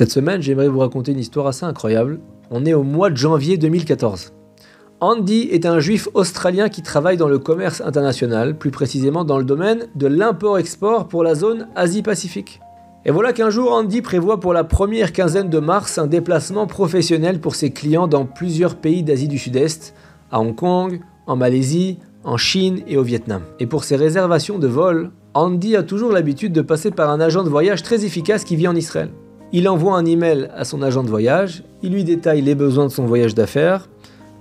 [0.00, 2.20] Cette semaine, j'aimerais vous raconter une histoire assez incroyable.
[2.50, 4.32] On est au mois de janvier 2014.
[5.00, 9.44] Andy est un juif australien qui travaille dans le commerce international, plus précisément dans le
[9.44, 12.60] domaine de l'import-export pour la zone Asie-Pacifique.
[13.04, 17.38] Et voilà qu'un jour, Andy prévoit pour la première quinzaine de mars un déplacement professionnel
[17.38, 19.92] pour ses clients dans plusieurs pays d'Asie du Sud-Est,
[20.32, 23.42] à Hong Kong, en Malaisie, en Chine et au Vietnam.
[23.58, 27.44] Et pour ses réservations de vol, Andy a toujours l'habitude de passer par un agent
[27.44, 29.10] de voyage très efficace qui vit en Israël.
[29.52, 32.92] Il envoie un email à son agent de voyage, il lui détaille les besoins de
[32.92, 33.88] son voyage d'affaires,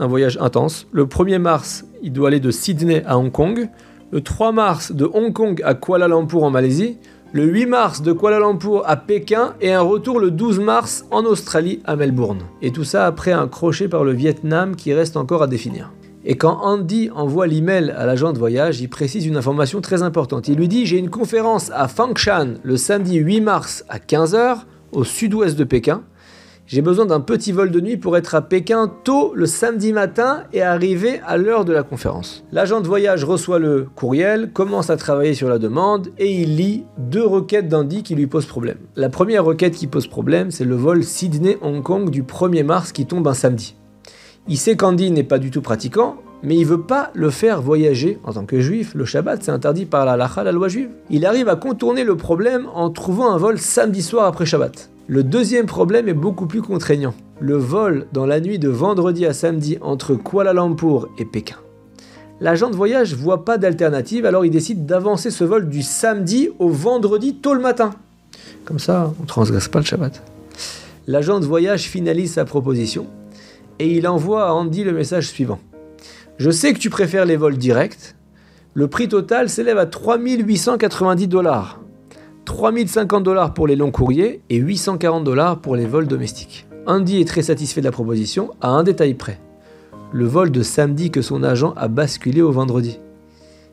[0.00, 0.88] un voyage intense.
[0.90, 3.68] Le 1er mars, il doit aller de Sydney à Hong Kong,
[4.10, 6.98] le 3 mars de Hong Kong à Kuala Lumpur en Malaisie,
[7.32, 11.24] le 8 mars de Kuala Lumpur à Pékin et un retour le 12 mars en
[11.24, 12.40] Australie à Melbourne.
[12.60, 15.92] Et tout ça après un crochet par le Vietnam qui reste encore à définir.
[16.24, 20.48] Et quand Andy envoie l'email à l'agent de voyage, il précise une information très importante.
[20.48, 24.62] Il lui dit J'ai une conférence à Fangshan le samedi 8 mars à 15h
[24.96, 26.02] au sud-ouest de Pékin.
[26.66, 30.42] J'ai besoin d'un petit vol de nuit pour être à Pékin tôt le samedi matin
[30.52, 32.44] et arriver à l'heure de la conférence.
[32.50, 36.84] L'agent de voyage reçoit le courriel, commence à travailler sur la demande et il lit
[36.98, 38.78] deux requêtes d'Andy qui lui posent problème.
[38.96, 43.06] La première requête qui pose problème, c'est le vol Sydney-Hong Kong du 1er mars qui
[43.06, 43.76] tombe un samedi.
[44.48, 48.20] Il sait qu'Andy n'est pas du tout pratiquant, mais il veut pas le faire voyager
[48.22, 48.94] en tant que juif.
[48.94, 50.90] Le Shabbat, c'est interdit par la lacha, la loi juive.
[51.10, 54.88] Il arrive à contourner le problème en trouvant un vol samedi soir après Shabbat.
[55.08, 57.14] Le deuxième problème est beaucoup plus contraignant.
[57.40, 61.56] Le vol dans la nuit de vendredi à samedi entre Kuala Lumpur et Pékin.
[62.40, 66.68] L'agent de voyage voit pas d'alternative, alors il décide d'avancer ce vol du samedi au
[66.68, 67.90] vendredi tôt le matin.
[68.64, 70.22] Comme ça, on transgresse pas le Shabbat.
[71.08, 73.06] L'agent de voyage finalise sa proposition
[73.80, 75.58] et il envoie à Andy le message suivant.
[76.38, 78.14] Je sais que tu préfères les vols directs.
[78.74, 81.80] Le prix total s'élève à 3890 dollars.
[82.44, 86.66] 3050 dollars pour les longs courriers et 840 dollars pour les vols domestiques.
[86.86, 89.40] Andy est très satisfait de la proposition à un détail près.
[90.12, 93.00] Le vol de samedi que son agent a basculé au vendredi.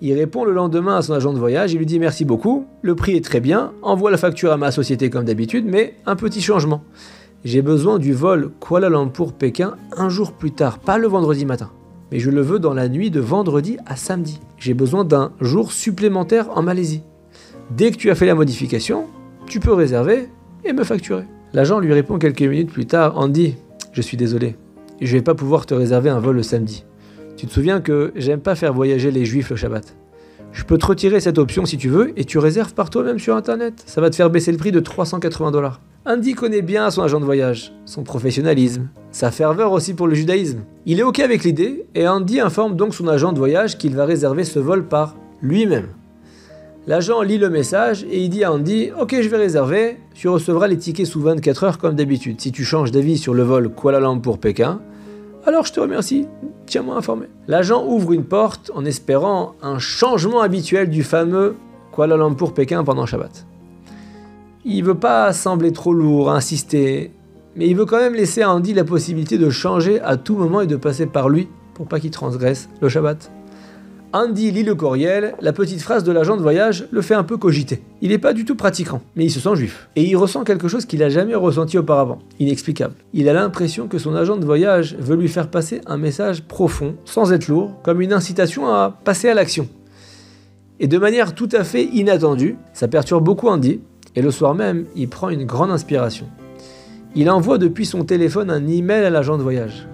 [0.00, 2.94] Il répond le lendemain à son agent de voyage, il lui dit merci beaucoup, le
[2.94, 6.40] prix est très bien, envoie la facture à ma société comme d'habitude, mais un petit
[6.40, 6.84] changement.
[7.44, 11.70] J'ai besoin du vol Kuala Lumpur-Pékin un jour plus tard, pas le vendredi matin,
[12.10, 14.40] mais je le veux dans la nuit de vendredi à samedi.
[14.58, 17.02] J'ai besoin d'un jour supplémentaire en Malaisie.
[17.70, 19.06] Dès que tu as fait la modification,
[19.46, 20.28] tu peux réserver
[20.64, 21.24] et me facturer.
[21.52, 23.56] L'agent lui répond quelques minutes plus tard Andy,
[23.92, 24.56] je suis désolé,
[25.00, 26.84] je vais pas pouvoir te réserver un vol le samedi.
[27.36, 29.96] Tu te souviens que j'aime pas faire voyager les juifs le Shabbat.
[30.52, 33.34] Je peux te retirer cette option si tu veux et tu réserves par toi-même sur
[33.34, 33.82] internet.
[33.86, 35.80] Ça va te faire baisser le prix de 380 dollars.
[36.06, 40.60] Andy connaît bien son agent de voyage, son professionnalisme, sa ferveur aussi pour le judaïsme.
[40.84, 44.04] Il est ok avec l'idée et Andy informe donc son agent de voyage qu'il va
[44.04, 45.88] réserver ce vol par lui-même.
[46.86, 50.66] L'agent lit le message et il dit à Andy Ok, je vais réserver, tu recevras
[50.66, 52.38] les tickets sous 24 heures comme d'habitude.
[52.38, 54.82] Si tu changes d'avis sur le vol Kuala Lumpur Pékin,
[55.46, 56.26] alors je te remercie,
[56.66, 57.28] tiens-moi informé.
[57.48, 61.56] L'agent ouvre une porte en espérant un changement habituel du fameux
[61.92, 63.46] Kuala Lumpur Pékin pendant Shabbat.
[64.66, 67.10] Il veut pas sembler trop lourd, insister,
[67.54, 70.62] mais il veut quand même laisser à Andy la possibilité de changer à tout moment
[70.62, 73.30] et de passer par lui pour pas qu'il transgresse le Shabbat.
[74.14, 77.36] Andy lit le courriel, la petite phrase de l'agent de voyage le fait un peu
[77.36, 77.82] cogiter.
[78.00, 79.90] Il n'est pas du tout pratiquant, mais il se sent juif.
[79.96, 82.94] Et il ressent quelque chose qu'il n'a jamais ressenti auparavant, inexplicable.
[83.12, 86.94] Il a l'impression que son agent de voyage veut lui faire passer un message profond,
[87.04, 89.68] sans être lourd, comme une incitation à passer à l'action.
[90.80, 93.80] Et de manière tout à fait inattendue, ça perturbe beaucoup Andy,
[94.16, 96.26] et le soir même, il prend une grande inspiration.
[97.16, 99.86] Il envoie depuis son téléphone un email à l'agent de voyage.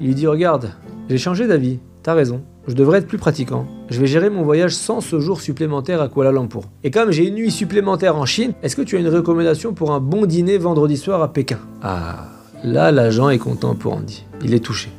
[0.00, 0.70] Il lui dit Regarde,
[1.08, 3.66] j'ai changé d'avis, t'as raison, je devrais être plus pratiquant.
[3.88, 6.64] Je vais gérer mon voyage sans ce jour supplémentaire à Kuala Lumpur.
[6.84, 9.92] Et comme j'ai une nuit supplémentaire en Chine, est-ce que tu as une recommandation pour
[9.92, 11.58] un bon dîner vendredi soir à Pékin?
[11.82, 12.28] Ah,
[12.62, 14.26] là l'agent est content pour Andy.
[14.44, 14.90] Il est touché.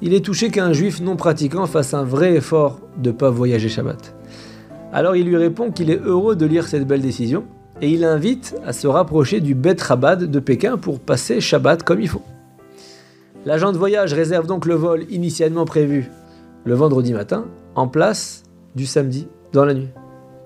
[0.00, 3.68] Il est touché qu'un juif non pratiquant fasse un vrai effort de ne pas voyager
[3.68, 4.14] Shabbat.
[4.92, 7.44] Alors il lui répond qu'il est heureux de lire cette belle décision
[7.82, 12.00] et il l'invite à se rapprocher du Bet Rabat de Pékin pour passer Shabbat comme
[12.00, 12.22] il faut.
[13.46, 16.10] L'agent de voyage réserve donc le vol initialement prévu
[16.64, 18.42] le vendredi matin, en place
[18.74, 19.88] du samedi dans la nuit.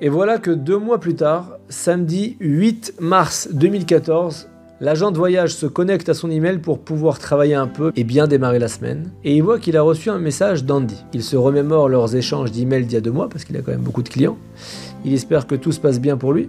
[0.00, 4.48] Et voilà que deux mois plus tard, samedi 8 mars 2014,
[4.80, 8.26] l'agent de voyage se connecte à son email pour pouvoir travailler un peu et bien
[8.26, 9.10] démarrer la semaine.
[9.24, 11.04] Et il voit qu'il a reçu un message d'Andy.
[11.12, 13.72] Il se remémore leurs échanges d'emails d'il y a deux mois parce qu'il a quand
[13.72, 14.38] même beaucoup de clients.
[15.04, 16.48] Il espère que tout se passe bien pour lui.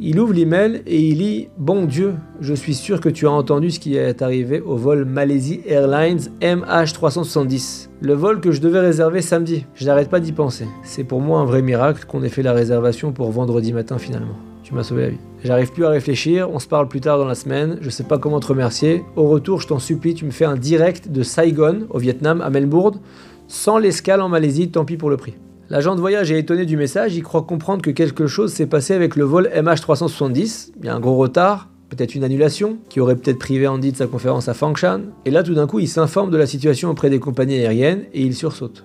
[0.00, 3.72] Il ouvre l'email et il lit Bon Dieu, je suis sûr que tu as entendu
[3.72, 7.88] ce qui est arrivé au vol Malaisie Airlines MH370.
[8.00, 9.66] Le vol que je devais réserver samedi.
[9.74, 10.66] Je n'arrête pas d'y penser.
[10.84, 14.36] C'est pour moi un vrai miracle qu'on ait fait la réservation pour vendredi matin finalement.
[14.62, 15.18] Tu m'as sauvé la vie.
[15.42, 18.18] J'arrive plus à réfléchir, on se parle plus tard dans la semaine, je sais pas
[18.18, 19.02] comment te remercier.
[19.16, 22.50] Au retour, je t'en supplie, tu me fais un direct de Saigon, au Vietnam, à
[22.50, 23.00] Melbourne,
[23.48, 25.34] sans l'escale en Malaisie, tant pis pour le prix.
[25.70, 28.94] L'agent de voyage est étonné du message, il croit comprendre que quelque chose s'est passé
[28.94, 33.16] avec le vol MH370, il y a un gros retard, peut-être une annulation, qui aurait
[33.16, 36.30] peut-être privé Andy de sa conférence à Fangshan, et là tout d'un coup il s'informe
[36.30, 38.84] de la situation auprès des compagnies aériennes et il sursaute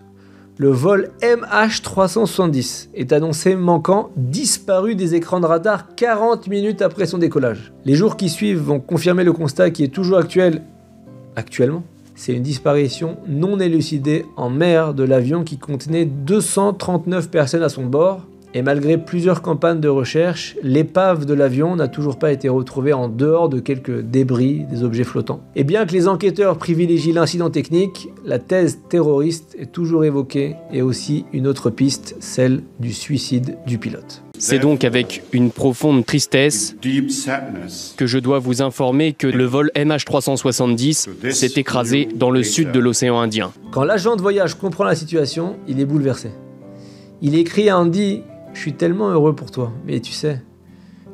[0.57, 7.18] le vol MH370 est annoncé manquant, disparu des écrans de radar 40 minutes après son
[7.18, 7.74] décollage.
[7.85, 10.62] Les jours qui suivent vont confirmer le constat qui est toujours actuel
[11.35, 11.83] actuellement.
[12.15, 17.86] C'est une disparition non élucidée en mer de l'avion qui contenait 239 personnes à son
[17.86, 18.21] bord
[18.54, 23.10] et malgré plusieurs campagnes de recherche, l'épave de l'avion n'a toujours pas été retrouvée en
[23.10, 25.42] dehors de quelques débris, des objets flottants.
[25.56, 30.82] Et bien que les enquêteurs privilégient l'incident technique, la thèse terroriste est toujours évoquée et
[30.82, 34.24] aussi une autre piste, celle du suicide du pilote.
[34.38, 36.76] C'est donc avec une profonde tristesse
[37.98, 42.80] que je dois vous informer que le vol MH370 s'est écrasé dans le sud de
[42.80, 43.52] l'océan Indien.
[43.72, 46.32] Quand l'agent de voyage comprend la situation, il est bouleversé.
[47.22, 48.24] Il écrit à Andy
[48.54, 50.42] je suis tellement heureux pour toi, mais tu sais,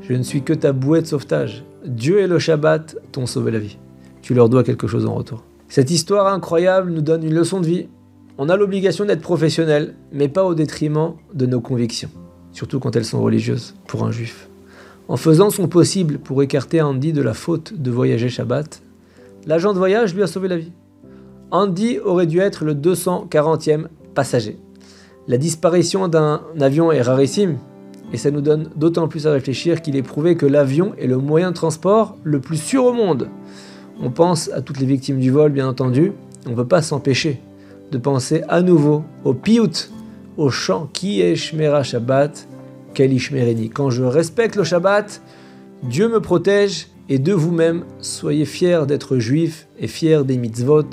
[0.02, 1.64] je ne suis que ta bouée de sauvetage.
[1.86, 3.78] Dieu et le Shabbat t'ont sauvé la vie.
[4.22, 5.44] Tu leur dois quelque chose en retour.
[5.68, 7.88] Cette histoire incroyable nous donne une leçon de vie.
[8.38, 12.10] On a l'obligation d'être professionnel, mais pas au détriment de nos convictions,
[12.52, 14.50] surtout quand elles sont religieuses, pour un juif.
[15.08, 18.82] En faisant son possible pour écarter Andy de la faute de voyager Shabbat,
[19.46, 20.72] l'agent de voyage lui a sauvé la vie.
[21.52, 24.58] Andy aurait dû être le 240e passager.
[25.30, 27.60] La disparition d'un avion est rarissime,
[28.12, 31.18] et ça nous donne d'autant plus à réfléchir qu'il est prouvé que l'avion est le
[31.18, 33.30] moyen de transport le plus sûr au monde.
[34.02, 36.14] On pense à toutes les victimes du vol, bien entendu,
[36.48, 37.40] on ne peut pas s'empêcher
[37.92, 39.92] de penser à nouveau au piout,
[40.36, 42.48] au chant qui est Shmera Shabbat,
[42.98, 43.70] Ishmereni.
[43.70, 45.22] Quand je respecte le Shabbat,
[45.84, 50.90] Dieu me protège et de vous-même, soyez fiers d'être juifs et fiers des mitzvot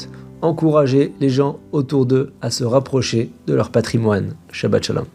[0.47, 4.35] encourager les gens autour d'eux à se rapprocher de leur patrimoine.
[4.53, 5.07] Shabbat Shalom.